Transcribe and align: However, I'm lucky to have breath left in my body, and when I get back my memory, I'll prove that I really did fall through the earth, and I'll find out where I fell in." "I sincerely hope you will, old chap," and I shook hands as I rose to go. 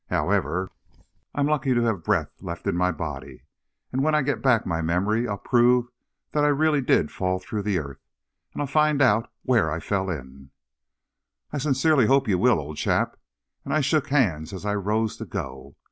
However, 0.09 0.71
I'm 1.35 1.45
lucky 1.45 1.75
to 1.75 1.83
have 1.83 2.03
breath 2.03 2.31
left 2.41 2.65
in 2.65 2.75
my 2.75 2.91
body, 2.91 3.43
and 3.93 4.01
when 4.03 4.15
I 4.15 4.23
get 4.23 4.41
back 4.41 4.65
my 4.65 4.81
memory, 4.81 5.27
I'll 5.27 5.37
prove 5.37 5.89
that 6.31 6.43
I 6.43 6.47
really 6.47 6.81
did 6.81 7.11
fall 7.11 7.37
through 7.37 7.61
the 7.61 7.77
earth, 7.77 7.99
and 8.53 8.63
I'll 8.63 8.67
find 8.67 8.99
out 8.99 9.31
where 9.43 9.69
I 9.69 9.79
fell 9.79 10.09
in." 10.09 10.49
"I 11.53 11.59
sincerely 11.59 12.07
hope 12.07 12.27
you 12.27 12.39
will, 12.39 12.59
old 12.59 12.77
chap," 12.77 13.15
and 13.63 13.71
I 13.75 13.81
shook 13.81 14.07
hands 14.07 14.53
as 14.53 14.65
I 14.65 14.73
rose 14.73 15.17
to 15.17 15.25
go. 15.25 15.75